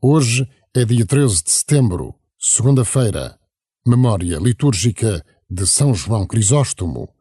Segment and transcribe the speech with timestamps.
[0.00, 3.36] Hoje é dia 13 de setembro, segunda-feira,
[3.84, 7.12] memória litúrgica de São João Crisóstomo,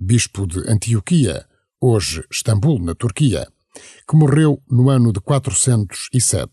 [0.00, 1.44] bispo de Antioquia,
[1.78, 3.46] hoje Istambul, na Turquia,
[4.08, 6.50] que morreu no ano de 407.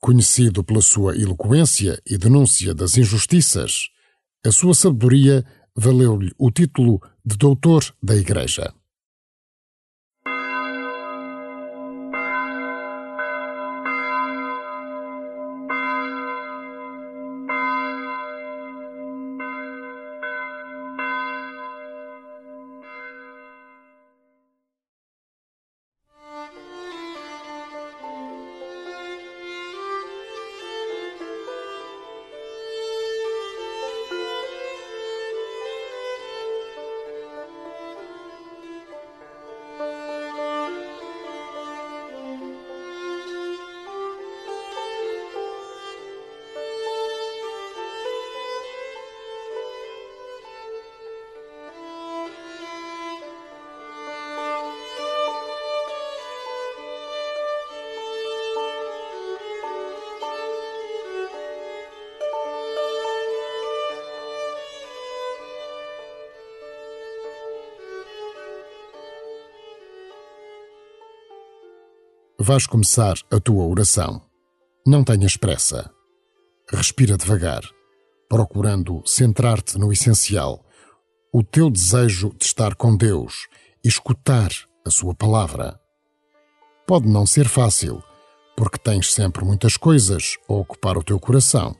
[0.00, 3.90] Conhecido pela sua eloquência e denúncia das injustiças,
[4.46, 5.44] a sua sabedoria
[5.76, 8.72] valeu-lhe o título de Doutor da Igreja.
[72.48, 74.22] Vais começar a tua oração.
[74.86, 75.90] Não tenhas pressa.
[76.70, 77.62] Respira devagar,
[78.28, 80.64] procurando centrar-te no essencial,
[81.34, 83.48] o teu desejo de estar com Deus
[83.84, 84.48] e escutar
[84.86, 85.80] a Sua palavra.
[86.86, 88.00] Pode não ser fácil,
[88.56, 91.74] porque tens sempre muitas coisas a ocupar o teu coração.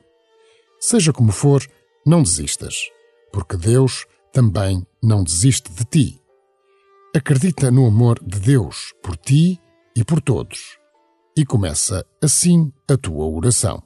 [0.81, 1.65] Seja como for,
[2.05, 2.91] não desistas,
[3.33, 6.21] porque Deus também não desiste de ti.
[7.15, 9.61] Acredita no amor de Deus por ti
[9.97, 10.79] e por todos.
[11.35, 13.86] E começa assim a tua oração.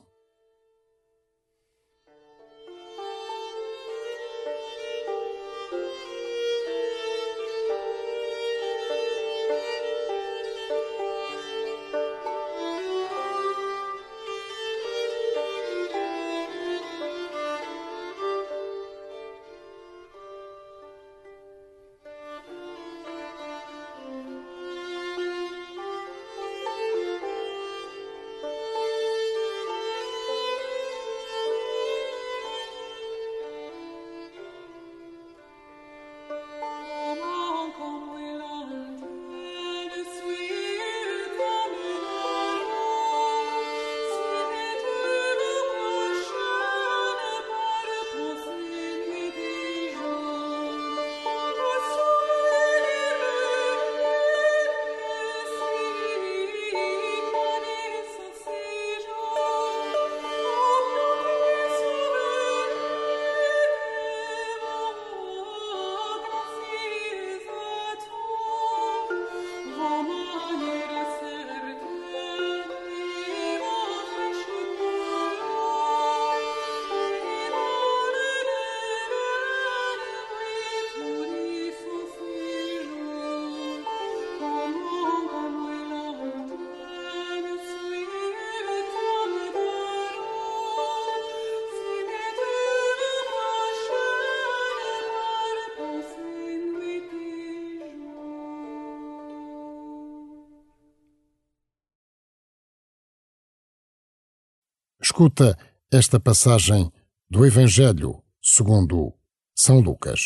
[105.10, 105.58] Escuta
[105.92, 106.88] esta passagem
[107.28, 109.12] do Evangelho segundo
[109.56, 110.20] São Lucas.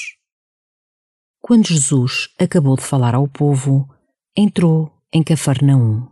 [1.41, 3.89] Quando Jesus acabou de falar ao povo,
[4.37, 6.07] entrou em Cafarnaum.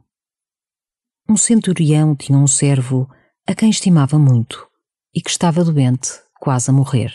[1.28, 3.06] Um centurião tinha um servo
[3.46, 4.66] a quem estimava muito
[5.14, 6.08] e que estava doente,
[6.40, 7.12] quase a morrer.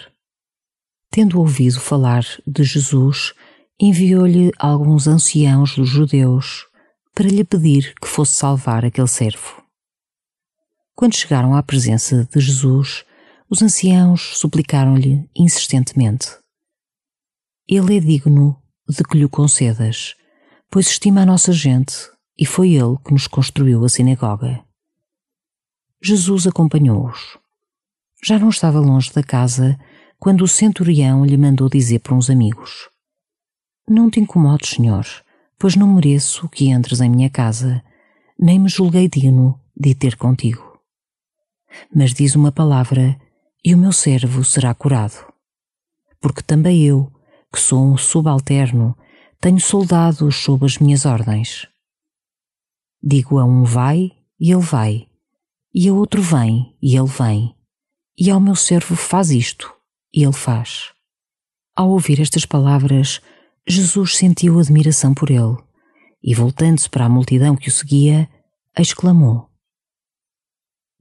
[1.10, 3.34] Tendo ouvido falar de Jesus,
[3.82, 6.68] enviou-lhe alguns anciãos dos judeus
[7.16, 9.67] para lhe pedir que fosse salvar aquele servo.
[10.98, 13.06] Quando chegaram à presença de Jesus,
[13.48, 16.30] os anciãos suplicaram-lhe insistentemente:
[17.68, 18.60] Ele é digno
[18.90, 20.16] de que lhe concedas,
[20.72, 21.94] pois estima a nossa gente
[22.36, 24.64] e foi ele que nos construiu a sinagoga.
[26.02, 27.38] Jesus acompanhou-os.
[28.24, 29.80] Já não estava longe da casa
[30.18, 32.90] quando o centurião lhe mandou dizer para uns amigos:
[33.88, 35.06] Não te incomodes, Senhor,
[35.60, 37.84] pois não mereço que entres em minha casa,
[38.40, 40.67] nem me julguei digno de ter contigo
[41.94, 43.20] mas diz uma palavra
[43.64, 45.26] e o meu servo será curado.
[46.22, 47.12] Porque também eu,
[47.52, 48.98] que sou um subalterno,
[49.40, 51.68] tenho soldados sob as minhas ordens.
[53.02, 55.08] Digo a um vai e ele vai,
[55.74, 57.56] E a outro vem, e ele vem.
[58.18, 59.72] E ao meu servo faz isto,
[60.14, 60.92] e ele faz.
[61.76, 63.22] Ao ouvir estas palavras,
[63.68, 65.58] Jesus sentiu admiração por ele,
[66.24, 68.28] e voltando-se para a multidão que o seguia,
[68.76, 69.50] exclamou: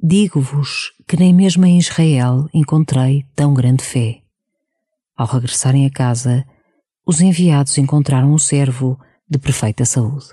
[0.03, 4.21] Digo-vos que nem mesmo em Israel encontrei tão grande fé.
[5.17, 6.45] Ao regressarem a casa,
[7.07, 8.99] os enviados encontraram um servo
[9.29, 10.27] de perfeita saúde.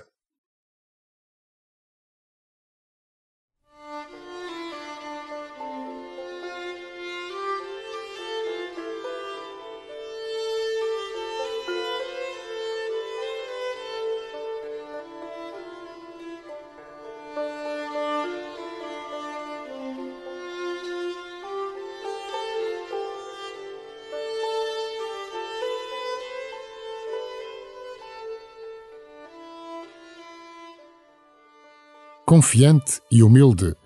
[32.34, 33.76] Confiante e humilde,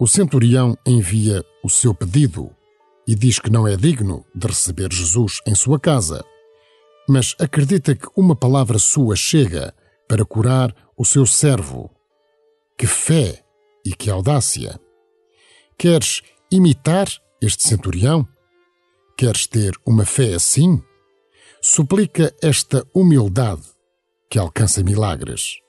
[0.00, 2.50] o centurião envia o seu pedido
[3.06, 6.24] e diz que não é digno de receber Jesus em sua casa,
[7.08, 9.72] mas acredita que uma palavra sua chega
[10.08, 11.88] para curar o seu servo.
[12.76, 13.44] Que fé
[13.86, 14.76] e que audácia!
[15.78, 16.20] Queres
[16.50, 17.06] imitar
[17.40, 18.26] este centurião?
[19.16, 20.82] Queres ter uma fé assim?
[21.62, 23.62] Suplica esta humildade
[24.28, 25.63] que alcança milagres.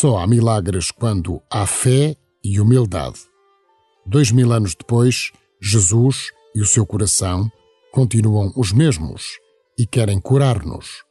[0.00, 2.14] Só há milagres quando há fé
[2.44, 3.18] e humildade.
[4.06, 7.50] Dois mil anos depois, Jesus e o seu coração
[7.90, 9.40] continuam os mesmos
[9.76, 11.02] e querem curar-nos.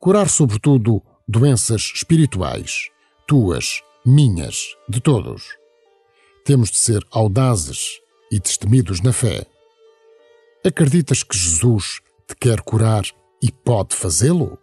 [0.00, 2.88] Curar, sobretudo, doenças espirituais,
[3.28, 5.44] tuas, minhas, de todos.
[6.46, 8.00] Temos de ser audazes
[8.32, 9.46] e destemidos na fé.
[10.64, 13.04] Acreditas que Jesus te quer curar
[13.42, 14.58] e pode fazê-lo?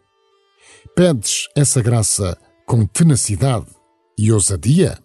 [0.96, 2.36] Pedes essa graça
[2.71, 3.65] com tenacidade
[4.18, 4.97] e ousadia?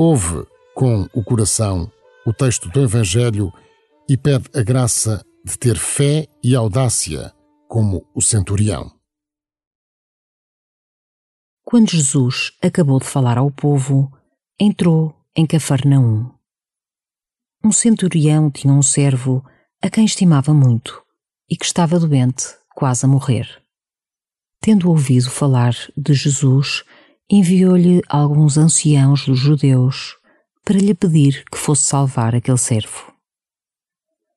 [0.00, 1.92] Ouve com o coração
[2.24, 3.52] o texto do Evangelho
[4.08, 7.34] e pede a graça de ter fé e audácia,
[7.68, 8.90] como o centurião.
[11.62, 14.10] Quando Jesus acabou de falar ao povo,
[14.58, 16.30] entrou em Cafarnaum.
[17.62, 19.44] Um centurião tinha um servo
[19.82, 21.04] a quem estimava muito
[21.46, 23.62] e que estava doente, quase a morrer.
[24.62, 26.84] Tendo ouvido falar de Jesus,
[27.32, 30.16] enviou-lhe alguns anciãos dos judeus
[30.64, 33.14] para lhe pedir que fosse salvar aquele servo.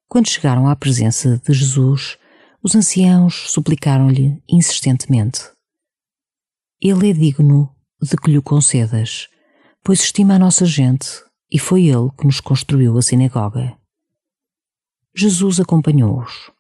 [0.08, 2.20] Quando chegaram à presença de Jesus,
[2.62, 5.42] os anciãos suplicaram-lhe insistentemente:
[6.80, 9.28] Ele é digno de que lhe concedas,
[9.84, 11.08] pois estima a nossa gente
[11.52, 13.76] e foi ele que nos construiu a sinagoga.
[15.16, 16.52] Jesus acompanhou-os.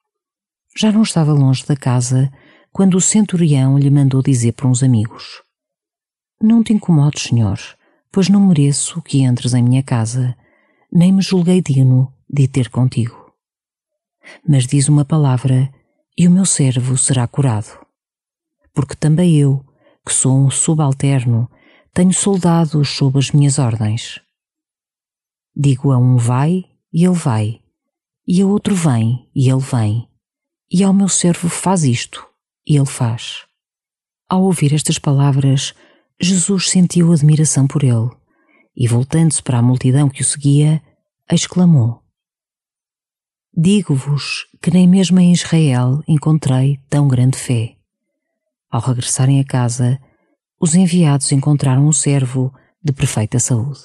[0.76, 2.34] Já não estava longe da casa
[2.72, 5.44] quando o centurião lhe mandou dizer para uns amigos:
[6.46, 7.58] não te incomodes, Senhor,
[8.12, 10.36] pois não mereço que entres em minha casa,
[10.92, 13.34] nem me julguei digno de ter contigo.
[14.48, 15.74] Mas diz uma palavra
[16.18, 17.80] e o meu servo será curado.
[18.74, 19.66] Porque também eu,
[20.06, 21.50] que sou um subalterno,
[21.94, 24.20] tenho soldados sob as minhas ordens.
[25.56, 27.62] Digo a um vai e ele vai,
[28.28, 30.10] e a outro vem e ele vem,
[30.72, 32.28] e ao meu servo faz isto
[32.66, 33.46] e ele faz.
[34.28, 35.74] Ao ouvir estas palavras,
[36.24, 38.10] Jesus sentiu admiração por ele
[38.76, 40.82] e, voltando-se para a multidão que o seguia,
[41.30, 42.02] exclamou:
[43.56, 47.76] Digo-vos que nem mesmo em Israel encontrei tão grande fé.
[48.72, 50.00] Ao regressarem a casa,
[50.60, 53.82] os enviados encontraram um servo de perfeita saúde.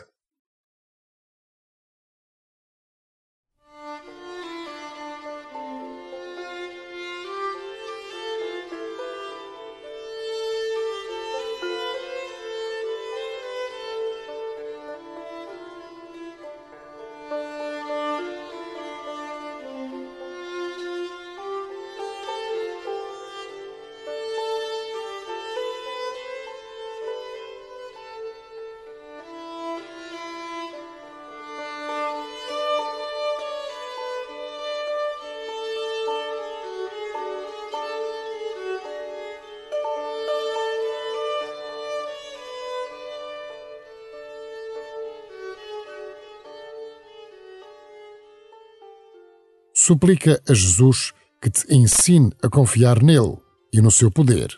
[49.88, 53.38] Suplica a Jesus que te ensine a confiar nele
[53.72, 54.48] e no seu poder.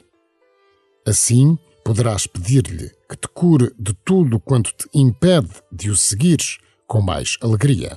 [1.07, 7.01] Assim, poderás pedir-lhe que te cure de tudo quanto te impede de o seguires com
[7.01, 7.97] mais alegria.